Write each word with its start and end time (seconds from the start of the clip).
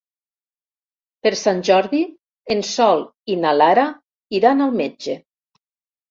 Per 1.25 1.31
Sant 1.41 1.59
Jordi 1.67 1.99
en 2.55 2.63
Sol 2.69 3.03
i 3.33 3.35
na 3.41 3.51
Lara 3.59 3.83
iran 4.39 4.65
al 4.67 4.73
metge. 4.79 5.15